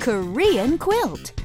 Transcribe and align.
Korean 0.00 0.78
quilt. 0.78 1.39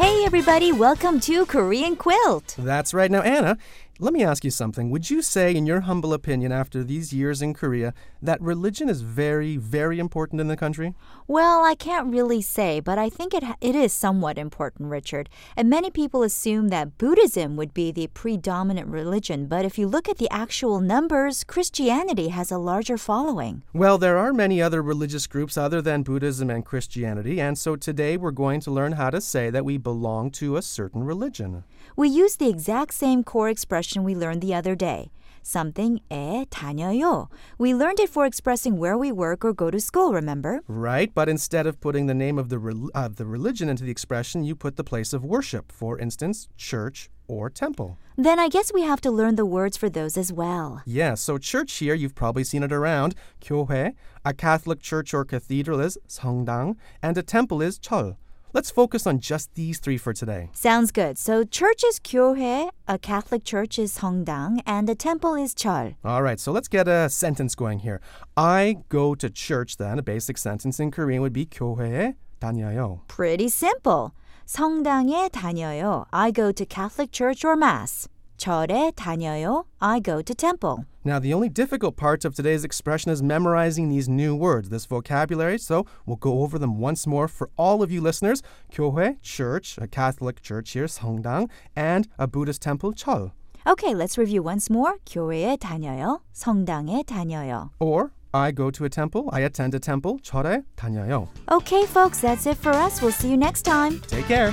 Hey 0.00 0.24
everybody, 0.24 0.72
welcome 0.72 1.20
to 1.20 1.44
Korean 1.44 1.94
Quilt. 1.94 2.54
That's 2.56 2.94
right. 2.94 3.10
Now, 3.10 3.20
Anna, 3.20 3.58
let 4.02 4.14
me 4.14 4.24
ask 4.24 4.46
you 4.46 4.50
something. 4.50 4.88
Would 4.88 5.10
you 5.10 5.20
say, 5.20 5.54
in 5.54 5.66
your 5.66 5.80
humble 5.80 6.14
opinion, 6.14 6.52
after 6.52 6.82
these 6.82 7.12
years 7.12 7.42
in 7.42 7.52
Korea, 7.52 7.92
that 8.22 8.40
religion 8.40 8.88
is 8.88 9.02
very, 9.02 9.58
very 9.58 9.98
important 9.98 10.40
in 10.40 10.48
the 10.48 10.56
country? 10.56 10.94
Well, 11.26 11.62
I 11.62 11.74
can't 11.74 12.10
really 12.10 12.40
say, 12.40 12.80
but 12.80 12.96
I 12.96 13.10
think 13.10 13.34
it 13.34 13.44
it 13.60 13.74
is 13.74 13.92
somewhat 13.92 14.38
important, 14.38 14.88
Richard. 14.88 15.28
And 15.54 15.68
many 15.68 15.90
people 15.90 16.22
assume 16.22 16.68
that 16.68 16.96
Buddhism 16.96 17.56
would 17.56 17.74
be 17.74 17.92
the 17.92 18.06
predominant 18.06 18.88
religion, 18.88 19.46
but 19.46 19.66
if 19.66 19.78
you 19.78 19.86
look 19.86 20.08
at 20.08 20.16
the 20.16 20.30
actual 20.32 20.80
numbers, 20.80 21.44
Christianity 21.44 22.28
has 22.28 22.50
a 22.50 22.56
larger 22.56 22.96
following. 22.96 23.64
Well, 23.74 23.98
there 23.98 24.16
are 24.16 24.32
many 24.32 24.62
other 24.62 24.80
religious 24.82 25.26
groups 25.26 25.58
other 25.58 25.82
than 25.82 26.04
Buddhism 26.04 26.48
and 26.48 26.64
Christianity, 26.64 27.38
and 27.38 27.58
so 27.58 27.76
today 27.76 28.16
we're 28.16 28.30
going 28.30 28.60
to 28.60 28.70
learn 28.70 28.92
how 28.92 29.10
to 29.10 29.20
say 29.20 29.50
that 29.50 29.66
we 29.66 29.76
belong 29.89 30.29
to 30.31 30.55
a 30.55 30.61
certain 30.61 31.03
religion. 31.03 31.63
We 31.95 32.07
use 32.09 32.37
the 32.37 32.49
exact 32.49 32.93
same 32.93 33.23
core 33.23 33.49
expression 33.49 34.03
we 34.03 34.15
learned 34.15 34.41
the 34.41 34.53
other 34.53 34.75
day. 34.75 35.09
Something에 35.43 36.47
다녀요. 36.49 37.27
We 37.59 37.75
learned 37.75 37.99
it 37.99 38.09
for 38.09 38.25
expressing 38.25 38.77
where 38.77 38.97
we 38.97 39.11
work 39.11 39.45
or 39.45 39.53
go 39.53 39.69
to 39.69 39.79
school, 39.79 40.11
remember? 40.11 40.61
Right, 40.67 41.13
but 41.13 41.29
instead 41.29 41.67
of 41.67 41.79
putting 41.79 42.07
the 42.07 42.15
name 42.15 42.39
of 42.39 42.49
the, 42.49 42.57
rel- 42.57 42.89
uh, 42.95 43.09
the 43.09 43.27
religion 43.27 43.69
into 43.69 43.83
the 43.83 43.91
expression, 43.91 44.43
you 44.43 44.55
put 44.55 44.75
the 44.75 44.83
place 44.83 45.13
of 45.13 45.23
worship, 45.23 45.71
for 45.71 45.99
instance, 45.99 46.47
church 46.57 47.09
or 47.27 47.49
temple. 47.51 47.97
Then 48.17 48.39
I 48.39 48.49
guess 48.49 48.73
we 48.73 48.81
have 48.83 49.01
to 49.01 49.11
learn 49.11 49.35
the 49.35 49.45
words 49.45 49.77
for 49.77 49.89
those 49.89 50.17
as 50.17 50.33
well. 50.33 50.81
Yeah, 50.85 51.13
so 51.13 51.37
church 51.37 51.73
here, 51.73 51.93
you've 51.93 52.15
probably 52.15 52.43
seen 52.43 52.63
it 52.63 52.71
around. 52.71 53.13
교회, 53.39 53.93
a 54.23 54.33
Catholic 54.33 54.81
church 54.81 55.13
or 55.13 55.25
cathedral 55.25 55.79
is 55.79 55.97
성당, 56.07 56.75
and 57.03 57.17
a 57.17 57.23
temple 57.23 57.61
is 57.61 57.77
절. 57.77 58.15
Let's 58.53 58.71
focus 58.71 59.05
on 59.05 59.19
just 59.19 59.53
these 59.55 59.79
three 59.79 59.97
for 59.97 60.13
today. 60.13 60.49
Sounds 60.53 60.89
good. 60.91 61.17
So 61.17 61.43
church 61.43 61.83
is 61.83 61.99
교회, 61.99 62.69
a 62.87 62.97
Catholic 62.97 63.43
church 63.43 63.77
is 63.77 63.91
성당, 63.99 64.61
and 64.65 64.89
a 64.89 64.95
temple 64.95 65.35
is 65.35 65.53
절. 65.53 65.95
All 66.05 66.23
right, 66.23 66.39
so 66.39 66.53
let's 66.53 66.69
get 66.69 66.87
a 66.87 67.09
sentence 67.09 67.53
going 67.53 67.79
here. 67.79 67.99
I 68.37 68.77
go 68.87 69.13
to 69.13 69.29
church 69.29 69.75
then. 69.75 69.99
A 69.99 70.01
basic 70.01 70.37
sentence 70.37 70.79
in 70.79 70.89
Korean 70.89 71.21
would 71.21 71.33
be 71.33 71.45
교회에 71.45 72.15
다녀요. 72.39 73.01
Pretty 73.09 73.49
simple. 73.49 74.11
성당에 74.47 75.27
다녀요. 75.29 76.05
I 76.13 76.31
go 76.31 76.53
to 76.53 76.65
Catholic 76.65 77.11
church 77.11 77.43
or 77.43 77.57
mass. 77.57 78.07
절에 78.39 78.91
다녀요. 78.95 79.65
I 79.79 79.99
go 79.99 80.21
to 80.21 80.33
temple. 80.33 80.85
Now, 81.05 81.19
the 81.19 81.33
only 81.33 81.49
difficult 81.49 81.95
part 81.95 82.25
of 82.25 82.35
today's 82.35 82.63
expression 82.65 83.11
is 83.11 83.21
memorizing 83.21 83.89
these 83.89 84.09
new 84.09 84.35
words, 84.35 84.69
this 84.69 84.85
vocabulary, 84.85 85.57
so 85.59 85.85
we'll 86.05 86.17
go 86.17 86.41
over 86.41 86.57
them 86.57 86.79
once 86.79 87.05
more 87.05 87.27
for 87.27 87.49
all 87.57 87.83
of 87.83 87.91
you 87.91 88.01
listeners. 88.01 88.41
교회, 88.71 89.17
church, 89.21 89.77
a 89.77 89.87
Catholic 89.87 90.41
church 90.41 90.71
here, 90.71 90.87
성당, 90.87 91.47
and 91.75 92.07
a 92.17 92.27
Buddhist 92.27 92.61
temple, 92.61 92.91
절. 92.93 93.31
Okay, 93.67 93.93
let's 93.95 94.17
review 94.17 94.43
once 94.43 94.69
more. 94.69 94.95
교회에 95.05 95.57
다녀요. 95.57 96.21
성당에 96.33 97.03
다녀요. 97.03 97.69
Or, 97.79 98.11
I 98.33 98.51
go 98.51 98.69
to 98.69 98.83
a 98.83 98.89
temple, 98.89 99.29
I 99.31 99.41
attend 99.41 99.75
a 99.75 99.79
temple, 99.79 100.19
절에 100.21 100.63
다녀요. 100.75 101.29
Okay, 101.51 101.85
folks, 101.85 102.19
that's 102.19 102.45
it 102.45 102.57
for 102.57 102.73
us. 102.73 103.01
We'll 103.01 103.11
see 103.11 103.29
you 103.29 103.37
next 103.37 103.61
time. 103.61 104.01
Take 104.07 104.25
care. 104.25 104.51